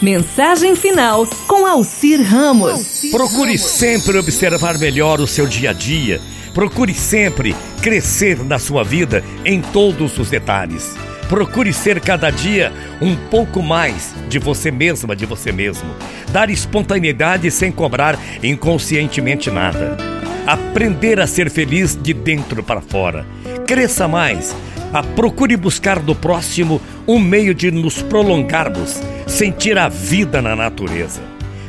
[0.00, 3.10] Mensagem final com Alcir Ramos.
[3.10, 6.20] Procure sempre observar melhor o seu dia a dia.
[6.54, 10.94] Procure sempre crescer na sua vida em todos os detalhes.
[11.28, 12.72] Procure ser cada dia
[13.02, 15.90] um pouco mais de você mesma, de você mesmo.
[16.30, 19.96] Dar espontaneidade sem cobrar inconscientemente nada.
[20.46, 23.26] Aprender a ser feliz de dentro para fora.
[23.66, 24.54] Cresça mais.
[24.92, 31.20] A procure buscar do próximo um meio de nos prolongarmos sentir a vida na natureza.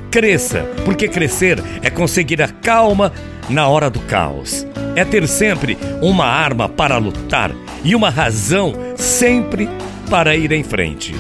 [0.10, 3.12] Cresça, porque crescer é conseguir a calma
[3.50, 4.66] na hora do caos.
[4.96, 7.52] É ter sempre uma arma para lutar
[7.84, 9.70] e uma razão sempre
[10.10, 11.14] para ir em frente.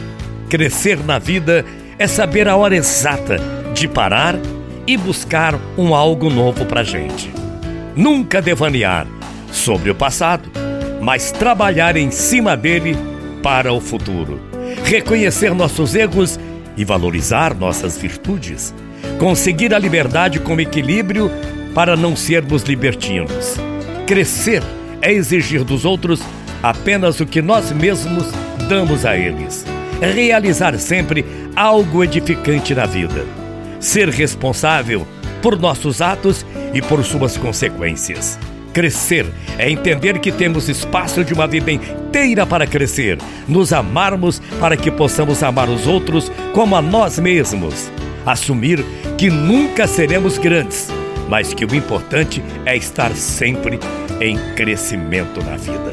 [0.49, 1.65] Crescer na vida
[1.99, 3.37] é saber a hora exata
[3.73, 4.35] de parar
[4.87, 7.31] e buscar um algo novo para gente.
[7.95, 9.05] Nunca devanear
[9.51, 10.49] sobre o passado,
[11.01, 12.95] mas trabalhar em cima dele
[13.41, 14.49] para o futuro
[14.83, 16.39] reconhecer nossos erros
[16.77, 18.73] e valorizar nossas virtudes.
[19.17, 21.31] Conseguir a liberdade com equilíbrio
[21.73, 23.55] para não sermos libertinos.
[24.05, 24.63] Crescer
[25.01, 26.21] é exigir dos outros
[26.61, 28.27] apenas o que nós mesmos
[28.67, 29.65] damos a eles.
[30.01, 33.25] Realizar sempre algo edificante na vida.
[33.79, 35.07] Ser responsável
[35.41, 38.39] por nossos atos e por suas consequências.
[38.73, 39.25] Crescer
[39.57, 43.17] é entender que temos espaço de uma vida inteira para crescer,
[43.47, 47.89] nos amarmos para que possamos amar os outros como a nós mesmos.
[48.25, 48.83] Assumir
[49.17, 50.89] que nunca seremos grandes,
[51.27, 53.79] mas que o importante é estar sempre
[54.21, 55.91] em crescimento na vida.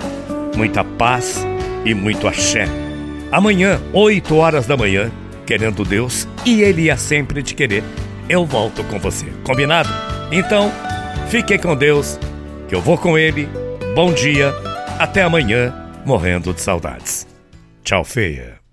[0.57, 1.47] Muita paz
[1.85, 2.67] e muito axé.
[3.33, 5.11] Amanhã, 8 horas da manhã,
[5.47, 7.83] querendo Deus e Ele ia sempre te querer,
[8.29, 9.27] eu volto com você.
[9.45, 9.89] Combinado?
[10.31, 10.71] Então,
[11.29, 12.19] fique com Deus
[12.69, 13.49] que eu vou com ele.
[13.95, 14.53] Bom dia,
[14.99, 15.73] até amanhã,
[16.05, 17.27] morrendo de saudades.
[17.83, 18.66] Tchau, feia.